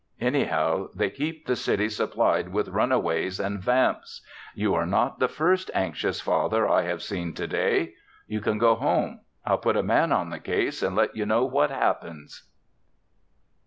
[0.19, 4.21] Anyhow, they keep the city supplied with runaways and vamps.
[4.55, 7.93] You are not the first anxious father I have seen to day.
[8.25, 9.19] You can go home.
[9.45, 12.49] I'll put a man on the case and let you know what happens."